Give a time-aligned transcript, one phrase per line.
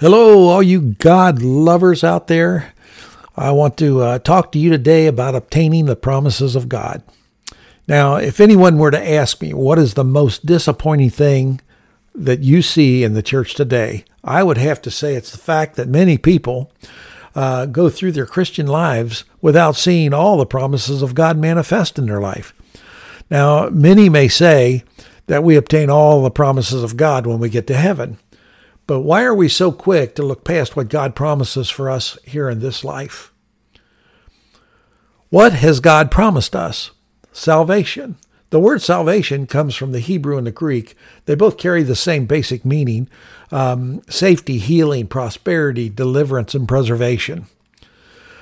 [0.00, 2.72] Hello, all you God lovers out there.
[3.36, 7.02] I want to uh, talk to you today about obtaining the promises of God.
[7.86, 11.60] Now, if anyone were to ask me what is the most disappointing thing
[12.14, 15.76] that you see in the church today, I would have to say it's the fact
[15.76, 16.72] that many people
[17.34, 22.06] uh, go through their Christian lives without seeing all the promises of God manifest in
[22.06, 22.54] their life.
[23.30, 24.82] Now, many may say
[25.26, 28.16] that we obtain all the promises of God when we get to heaven.
[28.90, 32.50] But why are we so quick to look past what God promises for us here
[32.50, 33.32] in this life?
[35.28, 36.90] What has God promised us?
[37.30, 38.16] Salvation.
[38.50, 40.96] The word salvation comes from the Hebrew and the Greek.
[41.26, 43.08] They both carry the same basic meaning
[43.52, 47.46] um, safety, healing, prosperity, deliverance, and preservation.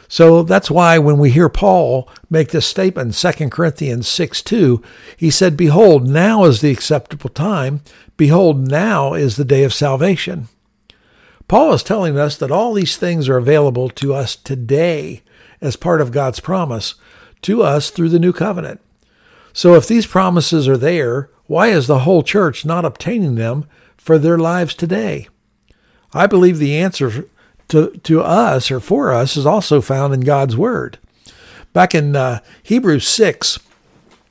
[0.09, 4.83] So that's why when we hear Paul make this statement in 2 Corinthians 6 2,
[5.17, 7.83] he said, Behold, now is the acceptable time.
[8.17, 10.49] Behold, now is the day of salvation.
[11.47, 15.23] Paul is telling us that all these things are available to us today
[15.61, 16.95] as part of God's promise
[17.43, 18.81] to us through the new covenant.
[19.53, 24.19] So if these promises are there, why is the whole church not obtaining them for
[24.19, 25.29] their lives today?
[26.13, 27.29] I believe the answer
[27.69, 30.99] to, to us or for us is also found in God's Word.
[31.73, 33.59] Back in uh, Hebrews 6,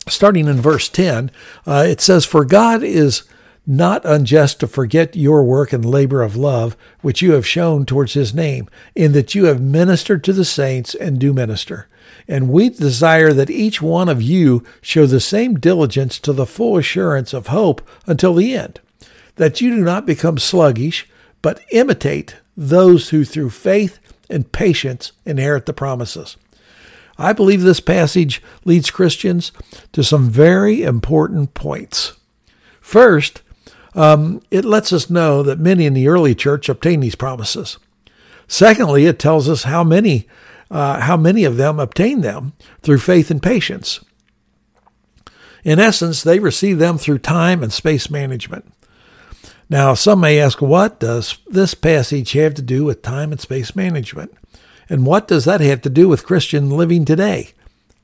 [0.08, 1.32] starting in verse 10,
[1.66, 3.24] uh, it says, For God is
[3.66, 8.14] not unjust to forget your work and labor of love, which you have shown towards
[8.14, 11.88] his name, in that you have ministered to the saints and do minister.
[12.30, 16.78] And we desire that each one of you show the same diligence to the full
[16.78, 18.80] assurance of hope until the end,
[19.36, 21.08] that you do not become sluggish,
[21.42, 26.36] but imitate those who through faith and patience inherit the promises.
[27.18, 29.52] I believe this passage leads Christians
[29.94, 32.14] to some very important points.
[32.82, 33.42] First,
[33.96, 37.78] um, it lets us know that many in the early church obtained these promises.
[38.48, 40.28] Secondly, it tells us how many
[40.70, 42.52] uh, how many of them obtained them
[42.82, 44.04] through faith and patience.
[45.64, 48.72] In essence, they received them through time and space management.
[49.70, 53.76] Now, some may ask, what does this passage have to do with time and space
[53.76, 54.34] management?
[54.90, 57.50] And what does that have to do with Christian living today?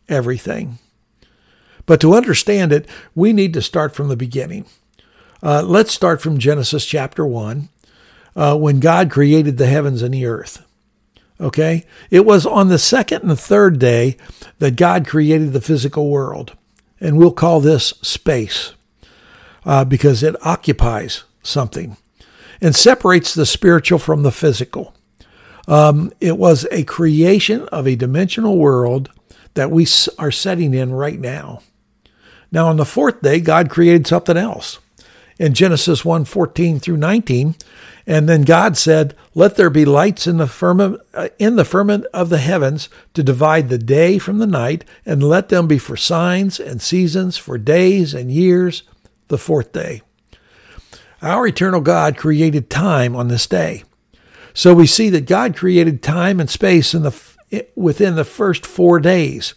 [0.10, 0.80] Everything.
[1.86, 4.66] But to understand it, we need to start from the beginning.
[5.42, 7.70] Uh, let's start from Genesis chapter 1,
[8.36, 10.66] uh, when God created the heavens and the earth.
[11.40, 11.86] Okay?
[12.10, 14.18] It was on the second and third day
[14.60, 16.56] that God created the physical world.
[17.00, 18.74] And we'll call this space
[19.66, 21.98] uh, because it occupies something
[22.62, 24.96] and separates the spiritual from the physical.
[25.68, 29.12] Um, it was a creation of a dimensional world
[29.54, 29.88] that we
[30.18, 31.62] are setting in right now.
[32.52, 34.80] Now, on the fourth day, God created something else.
[35.40, 37.56] In Genesis 1 14 through 19,
[38.06, 42.06] and then God said, Let there be lights in the, firmament, uh, in the firmament
[42.14, 45.98] of the heavens to divide the day from the night, and let them be for
[45.98, 48.84] signs and seasons, for days and years,
[49.30, 50.02] the fourth day.
[51.24, 53.86] Our eternal God created time on this day.
[54.54, 59.00] So we see that God created time and space in the, within the first four
[59.00, 59.56] days.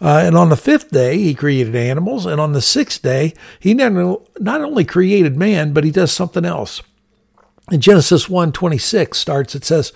[0.00, 2.26] Uh, and on the fifth day, he created animals.
[2.26, 6.80] And on the sixth day, he not, only created man, but he does something else.
[7.72, 9.92] In Genesis 1 26 starts, it says,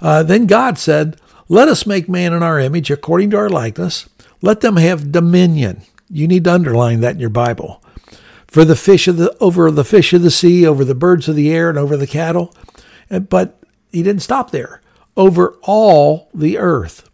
[0.00, 4.08] uh, Then God said, Let us make man in our image, according to our likeness.
[4.40, 5.82] Let them have dominion.
[6.10, 7.81] You need to underline that in your Bible
[8.52, 11.34] for the fish of the over the fish of the sea, over the birds of
[11.34, 12.54] the air, and over the cattle.
[13.08, 13.58] But
[13.90, 14.82] he didn't stop there.
[15.16, 17.08] Over all the earth,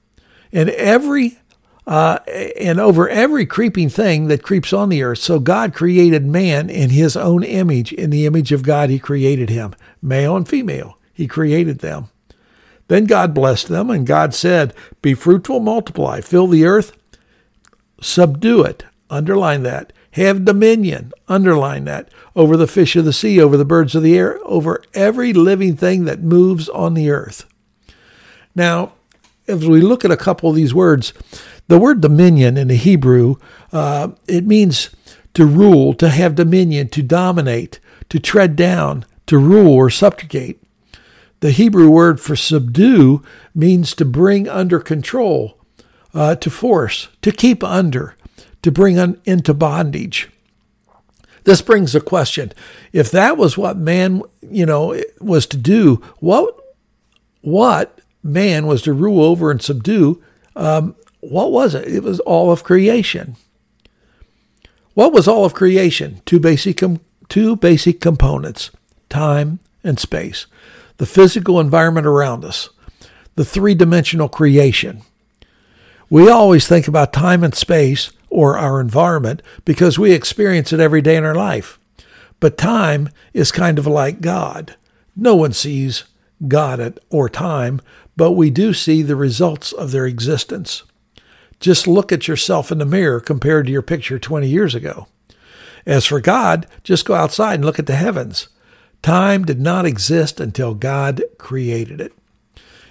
[0.52, 1.38] and every
[1.86, 2.18] uh,
[2.58, 5.18] and over every creeping thing that creeps on the earth.
[5.18, 7.92] So God created man in His own image.
[7.92, 10.98] In the image of God, He created him, male and female.
[11.12, 12.08] He created them.
[12.88, 16.96] Then God blessed them, and God said, "Be fruitful, multiply, fill the earth,
[18.00, 23.56] subdue it." Underline that have dominion, underline that, over the fish of the sea, over
[23.56, 27.46] the birds of the air, over every living thing that moves on the earth.
[28.54, 28.92] Now,
[29.46, 31.12] as we look at a couple of these words,
[31.68, 33.36] the word dominion in the Hebrew,
[33.72, 34.90] uh, it means
[35.34, 40.62] to rule, to have dominion, to dominate, to tread down, to rule or subjugate.
[41.40, 43.22] The Hebrew word for subdue
[43.54, 45.58] means to bring under control,
[46.12, 48.16] uh, to force, to keep under,
[48.62, 50.28] to bring un, into bondage.
[51.44, 52.52] This brings a question.
[52.92, 56.54] If that was what man, you know, was to do, what
[57.40, 60.22] what man was to rule over and subdue,
[60.56, 61.88] um, what was it?
[61.88, 63.36] It was all of creation.
[64.94, 66.20] What was all of creation?
[66.26, 68.70] Two basic com- two basic components:
[69.08, 70.46] time and space.
[70.98, 72.68] the physical environment around us,
[73.36, 75.02] the three dimensional creation.
[76.10, 81.02] We always think about time and space or our environment because we experience it every
[81.02, 81.76] day in our life.
[82.38, 84.76] But time is kind of like God.
[85.16, 86.04] No one sees
[86.46, 87.80] God at, or time,
[88.16, 90.84] but we do see the results of their existence.
[91.58, 95.08] Just look at yourself in the mirror compared to your picture 20 years ago.
[95.84, 98.46] As for God, just go outside and look at the heavens.
[99.02, 102.12] Time did not exist until God created it.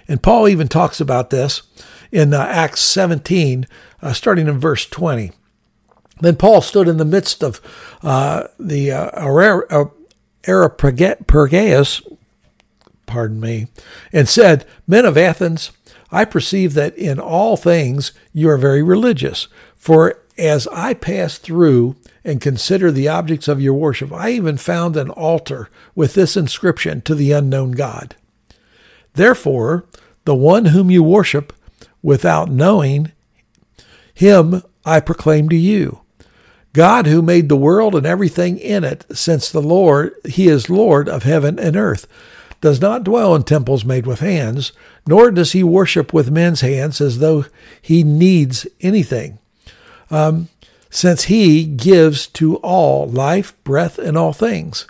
[0.06, 1.62] And Paul even talks about this
[2.10, 3.66] in uh, Acts 17,
[4.02, 5.32] uh, starting in verse 20.
[6.20, 7.60] Then Paul stood in the midst of
[8.02, 9.84] uh, the uh,
[10.46, 12.02] Areopagus,
[13.06, 13.68] pardon me,
[14.12, 15.70] and said, Men of Athens,
[16.10, 19.48] I perceive that in all things you are very religious.
[19.76, 24.96] For as I passed through and considered the objects of your worship, I even found
[24.96, 28.16] an altar with this inscription to the unknown God.
[29.14, 29.84] Therefore,
[30.24, 31.52] the one whom you worship
[32.02, 33.12] without knowing,
[34.14, 36.00] him I proclaim to you.
[36.72, 41.08] God who made the world and everything in it, since the Lord, he is Lord
[41.08, 42.06] of heaven and earth,
[42.60, 44.72] does not dwell in temples made with hands,
[45.06, 47.46] nor does he worship with men's hands as though
[47.80, 49.38] he needs anything.
[50.10, 50.48] Um,
[50.90, 54.86] since he gives to all life, breath, and all things.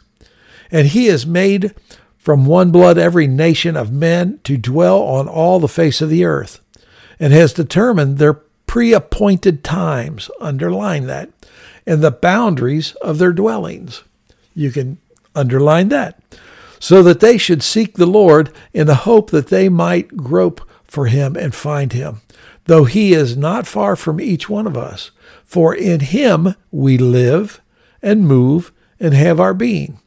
[0.71, 1.75] And he has made
[2.17, 6.25] from one blood every nation of men to dwell on all the face of the
[6.25, 6.61] earth,
[7.21, 8.35] and has determined their
[8.67, 11.31] pre appointed times, underline that,
[11.87, 14.05] and the boundaries of their dwellings.
[14.55, 14.99] You can
[15.35, 16.21] underline that.
[16.81, 21.07] So that they should seek the Lord in the hope that they might grope for
[21.07, 22.21] him and find him,
[22.67, 25.11] though he is not far from each one of us.
[25.45, 27.61] For in him we live
[28.01, 29.99] and move and have our being.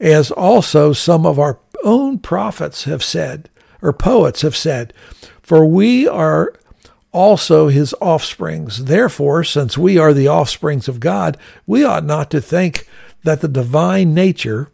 [0.00, 3.48] As also some of our own prophets have said,
[3.80, 4.92] or poets have said,
[5.44, 6.54] For we are
[7.12, 8.86] also his offsprings.
[8.86, 11.36] Therefore, since we are the offsprings of God,
[11.66, 12.88] we ought not to think
[13.22, 14.70] that the divine nature,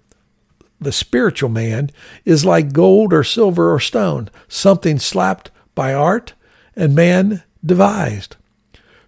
[0.80, 1.90] the spiritual man,
[2.24, 6.34] is like gold or silver or stone, something slapped by art
[6.76, 8.36] and man devised.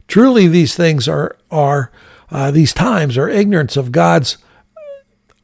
[0.09, 1.91] Truly, these things are are
[2.31, 4.37] uh, these times are ignorance of God's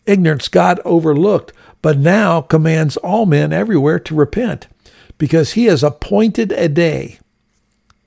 [0.04, 4.66] ignorance God overlooked, but now commands all men everywhere to repent,
[5.18, 7.18] because He has appointed a day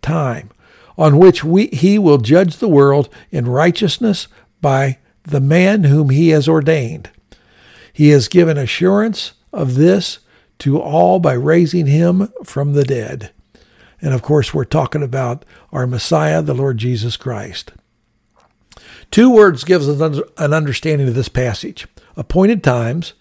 [0.02, 0.50] time
[0.98, 4.28] on which we, he will judge the world in righteousness
[4.62, 7.10] by the man whom he has ordained.
[7.94, 10.20] He has given assurance of this
[10.60, 13.32] to all by raising him from the dead.
[14.02, 17.72] And of course, we're talking about our Messiah, the Lord Jesus Christ.
[19.10, 21.88] Two words gives us an understanding of this passage.
[22.16, 23.14] Appointed times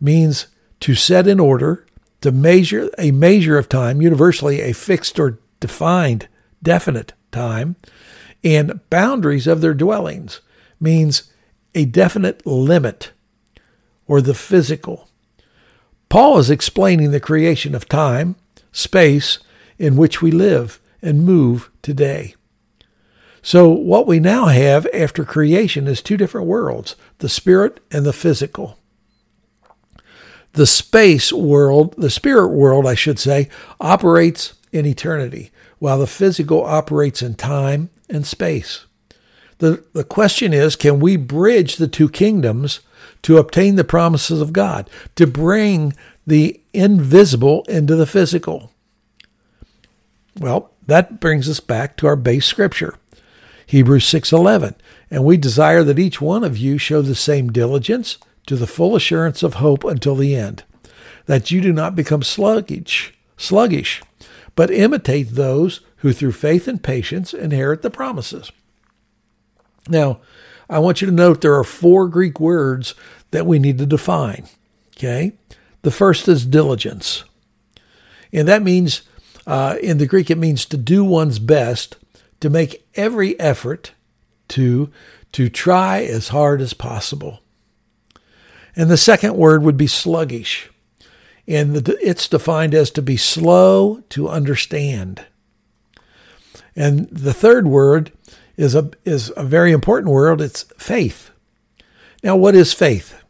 [0.00, 0.46] means
[0.80, 1.83] to set in order,
[2.24, 6.26] to measure a measure of time, universally a fixed or defined,
[6.62, 7.76] definite time,
[8.42, 10.40] and boundaries of their dwellings
[10.80, 11.30] means
[11.74, 13.12] a definite limit
[14.06, 15.06] or the physical.
[16.08, 18.36] Paul is explaining the creation of time,
[18.72, 19.38] space
[19.78, 22.34] in which we live and move today.
[23.42, 28.14] So, what we now have after creation is two different worlds the spirit and the
[28.14, 28.78] physical.
[30.54, 33.48] The space world, the spirit world, I should say,
[33.80, 38.86] operates in eternity, while the physical operates in time and space.
[39.58, 42.80] The, the question is can we bridge the two kingdoms
[43.22, 45.92] to obtain the promises of God, to bring
[46.26, 48.70] the invisible into the physical?
[50.38, 52.94] Well, that brings us back to our base scripture,
[53.66, 54.74] Hebrews 6:11,
[55.10, 58.94] and we desire that each one of you show the same diligence to the full
[58.94, 60.64] assurance of hope until the end,
[61.26, 64.02] that you do not become sluggish, sluggish,
[64.54, 68.52] but imitate those who through faith and patience inherit the promises.
[69.88, 70.20] Now,
[70.68, 72.94] I want you to note there are four Greek words
[73.30, 74.46] that we need to define.
[74.96, 75.32] Okay?
[75.82, 77.24] The first is diligence.
[78.32, 79.02] And that means,
[79.46, 81.96] uh, in the Greek, it means to do one's best,
[82.40, 83.92] to make every effort
[84.48, 84.90] to,
[85.32, 87.40] to try as hard as possible.
[88.76, 90.70] And the second word would be sluggish
[91.46, 95.26] and it's defined as to be slow to understand.
[96.74, 98.12] And the third word
[98.56, 100.40] is a is a very important word.
[100.40, 101.30] It's faith.
[102.22, 103.22] Now, what is faith?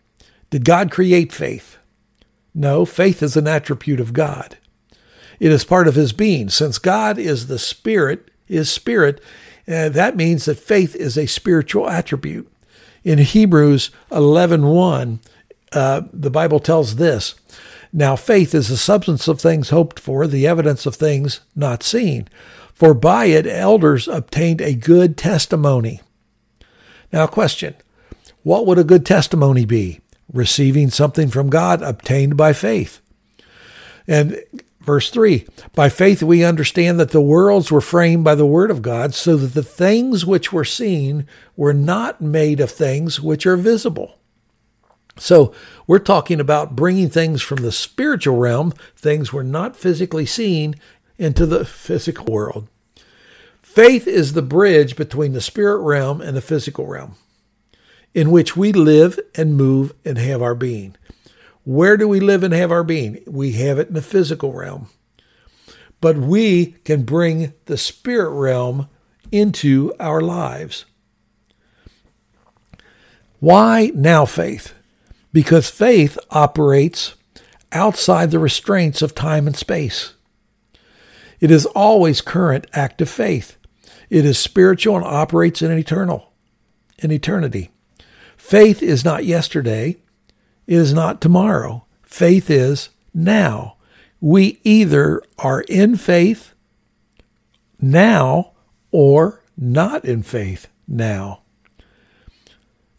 [0.51, 1.77] Did God create faith?
[2.55, 4.57] No, faith is an attribute of God.
[5.41, 6.49] It is part of His being.
[6.49, 9.21] Since God is the Spirit, is Spirit,
[9.67, 12.51] uh, that means that faith is a spiritual attribute.
[13.03, 15.19] In Hebrews 11:1,
[15.75, 17.35] uh, the Bible tells this.
[17.93, 22.29] Now, faith is the substance of things hoped for, the evidence of things not seen.
[22.73, 26.01] For by it elders obtained a good testimony.
[27.13, 27.77] Now, question
[28.43, 30.01] What would a good testimony be?
[30.33, 33.01] Receiving something from God obtained by faith.
[34.09, 34.43] And
[34.81, 38.83] verse 3 By faith we understand that the worlds were framed by the word of
[38.83, 43.57] God, so that the things which were seen were not made of things which are
[43.57, 44.19] visible.
[45.17, 45.55] So
[45.87, 50.75] we're talking about bringing things from the spiritual realm, things we're not physically seeing,
[51.19, 52.69] into the physical world.
[53.63, 57.17] Faith is the bridge between the spirit realm and the physical realm,
[58.13, 60.97] in which we live and move and have our being.
[61.65, 63.23] Where do we live and have our being?
[63.27, 64.89] We have it in the physical realm.
[66.01, 68.89] But we can bring the spirit realm
[69.33, 70.85] into our lives.
[73.41, 74.75] Why now faith?
[75.35, 77.17] Because faith operates
[77.73, 80.15] outside the restraints of time and space.
[81.41, 83.57] It is always current active faith.
[84.09, 86.33] It is spiritual and operates in eternal,
[86.99, 87.73] in eternity.
[88.37, 89.97] Faith is not yesterday.
[90.69, 91.85] It is not tomorrow.
[92.05, 93.77] Faith is now.
[94.21, 96.55] We either are in faith
[97.81, 98.53] now
[98.93, 101.41] or not in faith now.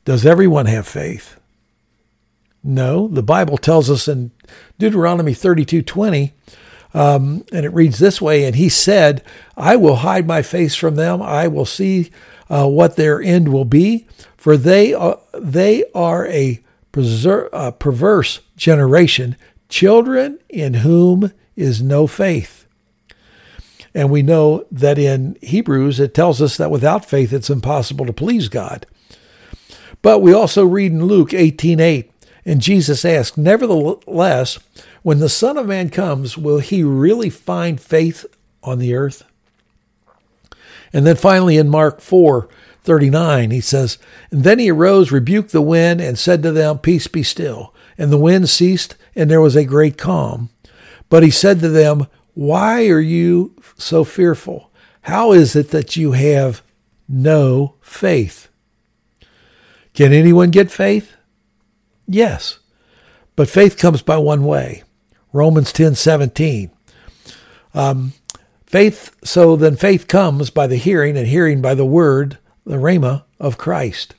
[0.03, 1.39] Does everyone have faith?
[2.67, 4.31] No, the Bible tells us in
[4.79, 6.33] Deuteronomy 32 20,
[6.95, 9.23] um, and it reads this way And he said,
[9.55, 12.09] I will hide my face from them, I will see
[12.49, 16.59] uh, what their end will be, for they are, they are a
[16.91, 19.35] preser- perverse generation,
[19.69, 22.65] children in whom is no faith.
[23.93, 28.13] And we know that in Hebrews it tells us that without faith it's impossible to
[28.13, 28.87] please God.
[30.01, 32.11] But we also read in Luke 18 8,
[32.45, 34.59] and Jesus asked, Nevertheless,
[35.01, 38.25] when the Son of Man comes, will he really find faith
[38.63, 39.23] on the earth?
[40.93, 42.47] And then finally in Mark 4
[42.83, 43.97] 39, he says,
[44.29, 47.73] And then he arose, rebuked the wind, and said to them, Peace be still.
[47.97, 50.49] And the wind ceased, and there was a great calm.
[51.09, 54.69] But he said to them, Why are you so fearful?
[55.01, 56.61] How is it that you have
[57.09, 58.49] no faith?
[59.95, 61.14] Can anyone get faith?
[62.07, 62.59] Yes.
[63.35, 64.83] But faith comes by one way.
[65.33, 66.71] Romans 10 17.
[67.73, 68.13] Um,
[68.65, 73.23] faith, so then faith comes by the hearing, and hearing by the word, the rhema
[73.39, 74.15] of Christ.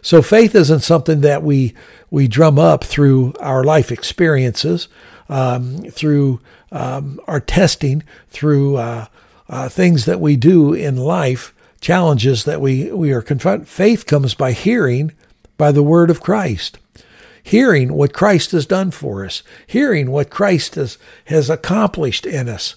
[0.00, 1.74] So faith isn't something that we
[2.10, 4.88] we drum up through our life experiences,
[5.28, 6.40] um, through
[6.72, 9.06] um, our testing, through uh,
[9.50, 13.68] uh, things that we do in life, challenges that we we are confronted.
[13.68, 15.12] Faith comes by hearing
[15.58, 16.78] by the word of Christ
[17.42, 22.74] hearing what Christ has done for us, hearing what Christ has, has accomplished in us.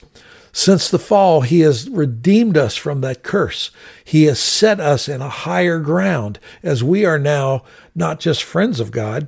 [0.54, 3.72] Since the fall, He has redeemed us from that curse.
[4.04, 7.64] He has set us in a higher ground as we are now
[7.96, 9.28] not just friends of God,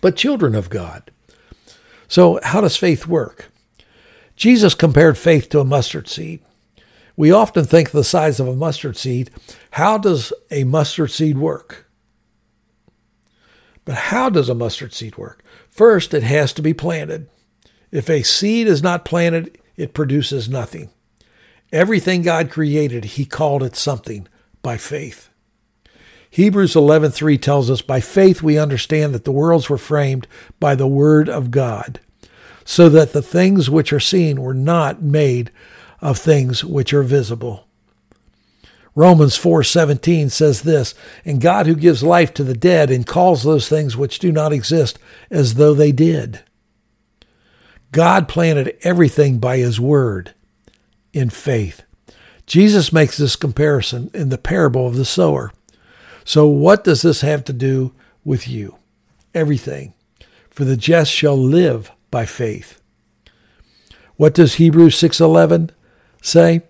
[0.00, 1.10] but children of God.
[2.08, 3.50] So, how does faith work?
[4.34, 6.40] Jesus compared faith to a mustard seed.
[7.16, 9.30] We often think the size of a mustard seed.
[9.72, 11.89] How does a mustard seed work?
[13.90, 15.42] But how does a mustard seed work?
[15.68, 17.28] First, it has to be planted.
[17.90, 20.90] If a seed is not planted, it produces nothing.
[21.72, 24.28] Everything God created, he called it something
[24.62, 25.30] by faith.
[26.30, 30.28] Hebrews 11:3 tells us by faith we understand that the worlds were framed
[30.60, 31.98] by the word of God,
[32.64, 35.50] so that the things which are seen were not made
[36.00, 37.66] of things which are visible.
[38.94, 40.94] Romans 4:17 says this,
[41.24, 44.52] "And God who gives life to the dead and calls those things which do not
[44.52, 44.98] exist
[45.30, 46.40] as though they did."
[47.92, 50.34] God planted everything by his word
[51.12, 51.82] in faith.
[52.46, 55.52] Jesus makes this comparison in the parable of the sower.
[56.24, 57.92] So what does this have to do
[58.24, 58.76] with you?
[59.34, 59.94] Everything.
[60.50, 62.80] For the just shall live by faith.
[64.16, 65.70] What does Hebrews 6:11
[66.20, 66.62] say?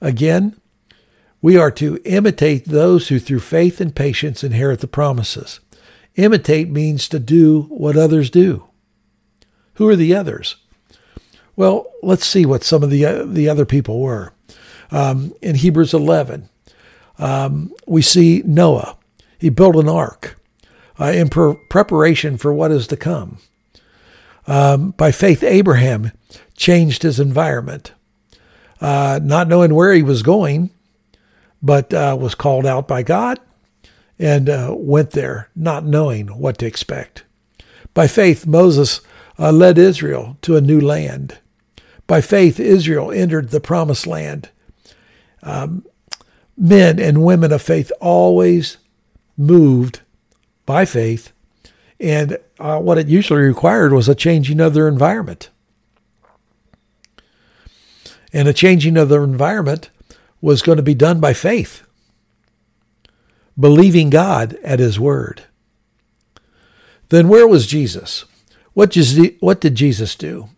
[0.00, 0.56] Again,
[1.42, 5.60] we are to imitate those who through faith and patience inherit the promises.
[6.16, 8.64] Imitate means to do what others do.
[9.74, 10.56] Who are the others?
[11.54, 14.32] Well, let's see what some of the, uh, the other people were.
[14.90, 16.48] Um, in Hebrews 11,
[17.18, 18.96] um, we see Noah.
[19.38, 20.38] He built an ark
[20.98, 23.38] uh, in pre- preparation for what is to come.
[24.46, 26.12] Um, by faith, Abraham
[26.56, 27.92] changed his environment.
[28.80, 30.70] Uh, not knowing where he was going,
[31.66, 33.40] but uh, was called out by God
[34.18, 37.24] and uh, went there not knowing what to expect.
[37.92, 39.00] By faith, Moses
[39.38, 41.38] uh, led Israel to a new land.
[42.06, 44.50] By faith, Israel entered the promised land.
[45.42, 45.84] Um,
[46.56, 48.78] men and women of faith always
[49.36, 50.00] moved
[50.64, 51.32] by faith,
[52.00, 55.50] and uh, what it usually required was a changing of their environment.
[58.32, 59.90] And a changing of their environment
[60.46, 61.82] was going to be done by faith,
[63.58, 65.42] believing God at His word.
[67.08, 68.26] Then where was Jesus?
[68.72, 70.48] What, did Jesus do?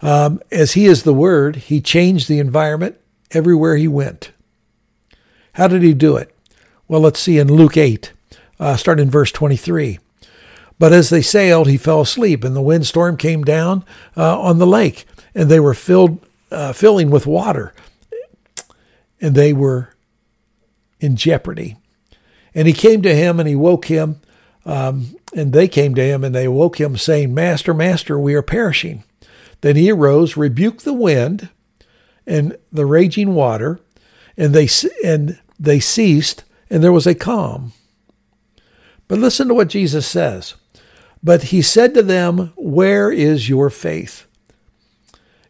[0.00, 2.94] Um, as He is the Word, He changed the environment
[3.32, 4.30] everywhere He went.
[5.54, 6.32] How did He do it?
[6.86, 8.12] Well, let's see in Luke 8,
[8.60, 9.98] uh, start in verse 23.
[10.78, 13.84] But as they sailed, he fell asleep, and the windstorm came down
[14.16, 17.74] uh, on the lake, and they were filled, uh, filling with water,
[19.24, 19.88] and they were
[21.00, 21.78] in jeopardy.
[22.54, 24.20] And he came to him, and he woke him,
[24.66, 28.42] um, and they came to him, and they woke him, saying, Master, Master, we are
[28.42, 29.02] perishing.
[29.62, 31.48] Then he arose, rebuked the wind
[32.26, 33.80] and the raging water,
[34.36, 34.68] and they
[35.02, 37.72] and they ceased, and there was a calm.
[39.08, 40.54] But listen to what Jesus says.
[41.22, 44.26] But he said to them, Where is your faith?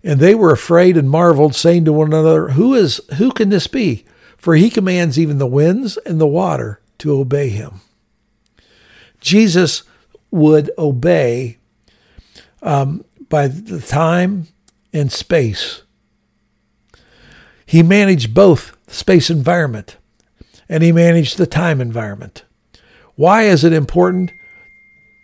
[0.04, 3.66] And they were afraid and marveled, saying to one another, Who is who can this
[3.66, 4.04] be?
[4.36, 7.80] For he commands even the winds and the water to obey him.
[9.20, 9.82] Jesus
[10.30, 11.56] would obey
[12.62, 14.48] um, by the time
[14.92, 15.82] and space.
[17.64, 19.96] He managed both the space environment
[20.68, 22.44] and he managed the time environment.
[23.16, 24.32] Why is it important?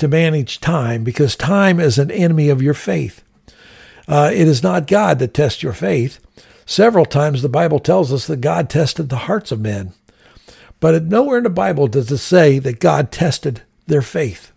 [0.00, 3.22] to manage time because time is an enemy of your faith.
[4.10, 6.18] Uh, it is not God that tests your faith.
[6.66, 9.92] Several times the Bible tells us that God tested the hearts of men.
[10.80, 14.50] But nowhere in the Bible does it say that God tested their faith.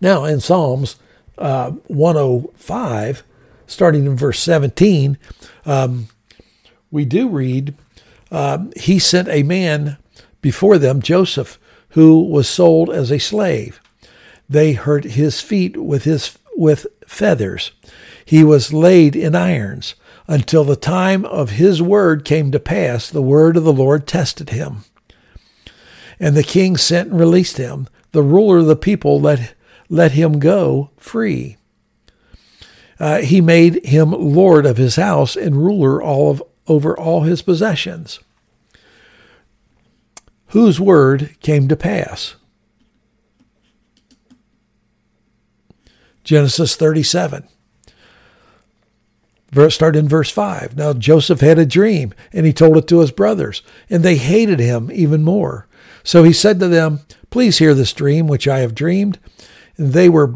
[0.00, 0.96] Now, in Psalms
[1.36, 3.22] uh, 105,
[3.68, 5.16] starting in verse 17,
[5.64, 6.08] um,
[6.90, 7.76] we do read,
[8.32, 9.96] uh, He sent a man
[10.40, 11.56] before them, Joseph,
[11.90, 13.80] who was sold as a slave.
[14.48, 17.72] They hurt his feet with his with feathers.
[18.24, 19.94] He was laid in irons
[20.26, 23.08] until the time of his word came to pass.
[23.08, 24.84] The word of the Lord tested him.
[26.20, 27.88] And the king sent and released him.
[28.12, 29.54] The ruler of the people let,
[29.88, 31.56] let him go free.
[33.00, 37.42] Uh, he made him lord of his house and ruler all of, over all his
[37.42, 38.20] possessions.
[40.48, 42.34] Whose word came to pass?
[46.28, 47.48] Genesis 37.
[49.50, 50.76] Verse, start in verse 5.
[50.76, 54.60] Now Joseph had a dream, and he told it to his brothers, and they hated
[54.60, 55.66] him even more.
[56.04, 59.18] So he said to them, Please hear this dream which I have dreamed.
[59.78, 60.34] And they were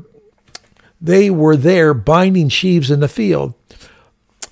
[0.99, 3.53] they were there binding sheaves in the field.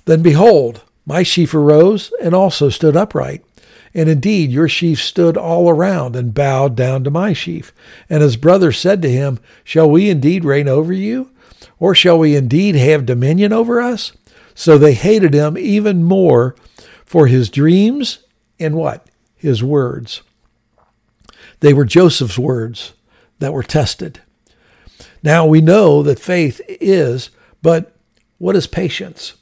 [0.05, 3.43] Then behold, my sheaf arose and also stood upright.
[3.95, 7.73] And indeed, your sheaf stood all around and bowed down to my sheaf.
[8.11, 11.30] And his brothers said to him, Shall we indeed reign over you?
[11.79, 14.13] Or shall we indeed have dominion over us?
[14.53, 16.55] So they hated him even more
[17.05, 18.19] for his dreams
[18.59, 19.07] and what?
[19.35, 20.21] His words.
[21.61, 22.93] They were Joseph's words
[23.39, 24.21] that were tested.
[25.23, 27.29] Now we know that faith is,
[27.61, 27.95] but
[28.37, 29.35] what is patience?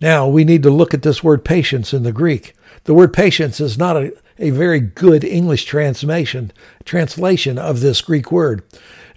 [0.00, 2.54] Now we need to look at this word patience in the Greek.
[2.84, 6.52] The word patience is not a, a very good English translation
[6.84, 8.62] translation of this Greek word.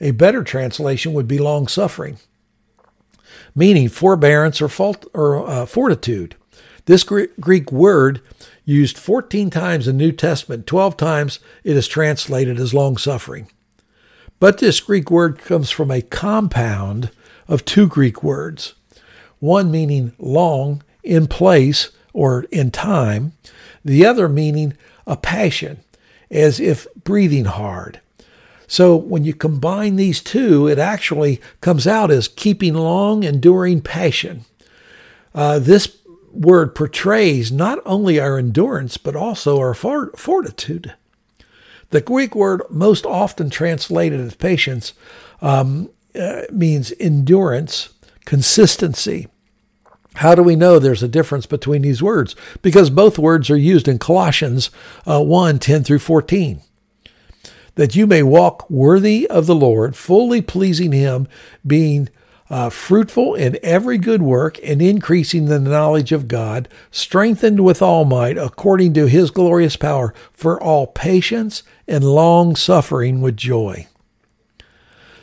[0.01, 2.17] A better translation would be long suffering,
[3.53, 6.35] meaning forbearance or fault or uh, fortitude.
[6.85, 8.21] This Greek word
[8.65, 13.49] used 14 times in the New Testament, 12 times it is translated as long suffering.
[14.39, 17.11] But this Greek word comes from a compound
[17.47, 18.73] of two Greek words,
[19.39, 23.33] one meaning long, in place, or in time,
[23.83, 25.79] the other meaning a passion,
[26.31, 27.99] as if breathing hard.
[28.69, 34.45] So when you combine these two, it actually comes out as keeping long, enduring passion.
[35.33, 35.97] Uh, this
[36.31, 40.93] word portrays not only our endurance, but also our fortitude.
[41.89, 44.93] The Greek word most often translated as patience
[45.41, 47.89] um, uh, means endurance,
[48.25, 49.29] consistency.
[50.15, 52.35] How do we know there's a difference between these words?
[52.61, 54.69] Because both words are used in Colossians
[55.07, 56.61] uh, 1 10 through 14
[57.75, 61.27] that you may walk worthy of the Lord, fully pleasing Him,
[61.65, 62.09] being
[62.49, 68.05] uh, fruitful in every good work and increasing the knowledge of God, strengthened with all
[68.05, 73.87] might according to His glorious power, for all patience and long suffering with joy.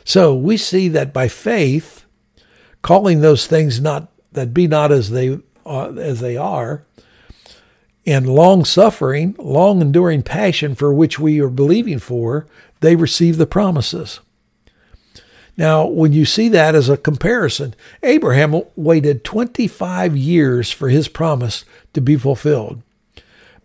[0.05, 2.07] So we see that by faith,
[2.81, 6.85] calling those things not that be not as they uh, as they are,
[8.07, 12.47] and long suffering, long enduring passion for which we are believing for,
[12.81, 14.21] they receive the promises.
[15.57, 21.65] Now, when you see that as a comparison, Abraham waited 25 years for his promise
[21.95, 22.83] to be fulfilled,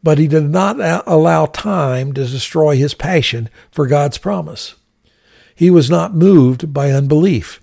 [0.01, 4.75] but he did not allow time to destroy his passion for God's promise.
[5.53, 7.61] He was not moved by unbelief.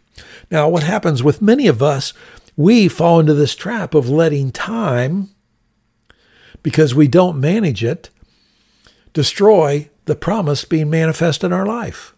[0.51, 2.13] Now, what happens with many of us,
[2.55, 5.31] we fall into this trap of letting time,
[6.63, 8.11] because we don't manage it,
[9.13, 12.15] destroy the promise being manifest in our life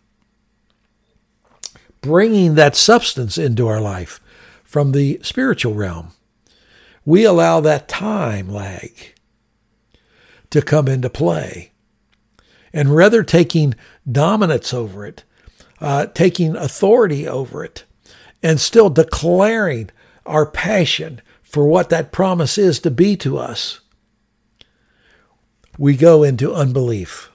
[2.01, 4.21] bringing that substance into our life
[4.65, 6.13] from the spiritual realm.
[7.05, 9.15] We allow that time lag
[10.51, 11.73] to come into play.
[12.73, 13.75] And rather taking
[14.11, 15.25] dominance over it,
[15.81, 17.85] uh, taking authority over it,
[18.43, 19.91] and still declaring
[20.25, 23.80] our passion for what that promise is to be to us,
[25.81, 27.31] we go into unbelief.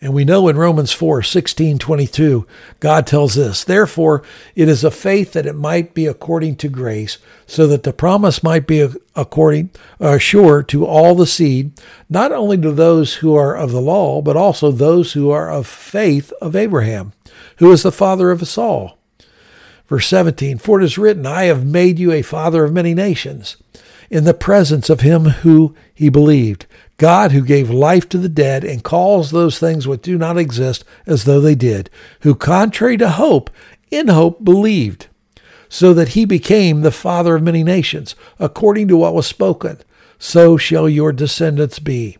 [0.00, 2.46] And we know in Romans 4 16, 22,
[2.78, 4.22] God tells us, Therefore,
[4.54, 8.44] it is a faith that it might be according to grace, so that the promise
[8.44, 11.72] might be according, uh, sure to all the seed,
[12.08, 15.66] not only to those who are of the law, but also those who are of
[15.66, 17.14] faith of Abraham,
[17.56, 18.98] who is the father of us all.
[19.88, 23.56] Verse 17, For it is written, I have made you a father of many nations,
[24.08, 26.66] in the presence of him who he believed
[26.96, 30.84] God who gave life to the dead and calls those things which do not exist
[31.06, 33.50] as though they did, who contrary to hope,
[33.90, 35.08] in hope believed,
[35.68, 39.78] so that he became the father of many nations, according to what was spoken,
[40.18, 42.16] so shall your descendants be.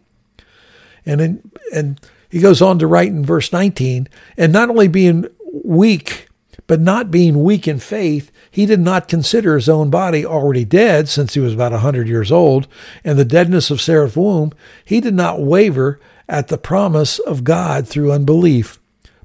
[1.07, 5.27] And in, and he goes on to write in verse 19, and not only being
[5.65, 6.29] weak,
[6.67, 11.09] but not being weak in faith, he did not consider his own body already dead
[11.09, 12.67] since he was about a hundred years old,
[13.03, 14.53] and the deadness of Sarah's womb.
[14.85, 18.79] He did not waver at the promise of God through unbelief,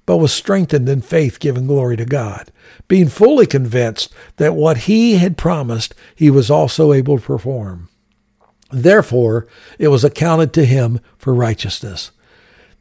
[0.06, 2.52] but was strengthened in faith, giving glory to God,
[2.88, 7.88] being fully convinced that what he had promised he was also able to perform.
[8.71, 9.47] Therefore,
[9.78, 12.12] it was accounted to him for righteousness.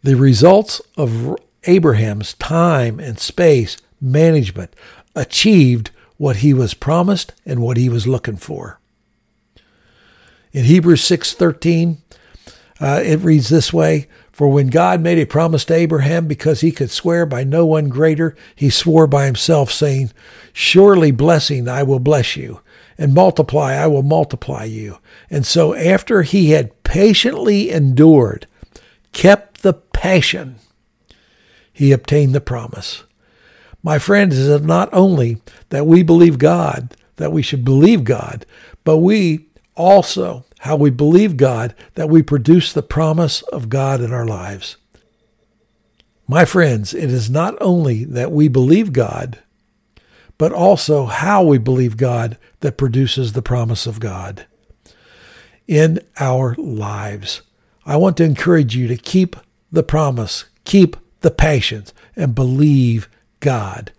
[0.02, 4.74] The results of Abraham's time and space management
[5.14, 8.80] achieved what he was promised and what he was looking for.
[10.52, 11.98] In Hebrews 6:13,
[12.80, 16.72] uh, it reads this way, "For when God made a promise to Abraham because he
[16.72, 20.10] could swear by no one greater, he swore by himself saying,
[20.52, 22.60] surely blessing I will bless you,
[22.96, 24.98] and multiply I will multiply you."
[25.30, 28.46] And so after he had patiently endured,
[29.12, 30.56] kept the passion,
[31.72, 33.04] he obtained the promise.
[33.82, 38.44] My friends, is not only that we believe God, that we should believe God,
[38.84, 44.12] but we also, how we believe God, that we produce the promise of God in
[44.12, 44.76] our lives.
[46.26, 49.38] My friends, it is not only that we believe God,
[50.36, 54.46] but also how we believe God that produces the promise of God
[55.66, 57.42] in our lives.
[57.86, 59.36] I want to encourage you to keep
[59.72, 63.08] the promise, keep the patience, and believe
[63.48, 63.92] God.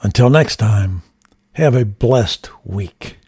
[0.00, 1.02] Until next time,
[1.52, 3.19] have a blessed week.